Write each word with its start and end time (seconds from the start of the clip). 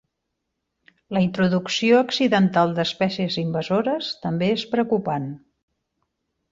La 1.17 1.21
introducció 1.25 1.99
accidental 2.05 2.75
d'espècies 2.81 3.39
invasores 3.45 4.13
també 4.27 4.53
és 4.59 4.69
preocupant. 4.77 5.33